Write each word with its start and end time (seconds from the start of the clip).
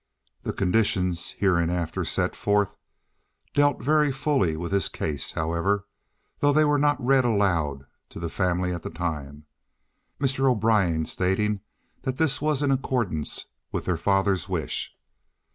The 0.41 0.51
conditions 0.51 1.35
"hereinafter 1.37 2.03
set 2.05 2.35
forth" 2.35 2.75
dealt 3.53 3.83
very 3.83 4.11
fully 4.11 4.57
with 4.57 4.71
his 4.71 4.89
case, 4.89 5.33
however, 5.33 5.85
though 6.39 6.51
they 6.51 6.65
were 6.65 6.79
not 6.79 6.99
read 6.99 7.23
aloud 7.23 7.85
to 8.09 8.19
the 8.19 8.27
family 8.27 8.73
at 8.73 8.81
the 8.81 8.89
time, 8.89 9.45
Mr. 10.19 10.49
O'Brien 10.49 11.05
stating 11.05 11.59
that 12.01 12.17
this 12.17 12.41
was 12.41 12.63
in 12.63 12.71
accordance 12.71 13.45
with 13.71 13.85
their 13.85 13.95
father's 13.95 14.49
wish. 14.49 14.97